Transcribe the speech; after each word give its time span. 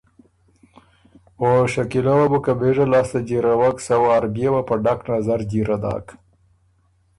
او 1.41 1.49
شکیلۀ 1.73 2.13
وه 2.17 2.25
بُو 2.31 2.39
که 2.45 2.53
بېژه 2.59 2.85
لاسته 2.91 3.19
جیرَوَک 3.27 3.77
سۀ 3.85 3.95
وار 4.03 4.23
بيې 4.33 4.49
وه 4.53 4.61
په 4.67 4.75
ډک 4.83 4.99
نظر 5.11 5.39
جیره 5.51 5.77
داک 5.83 6.07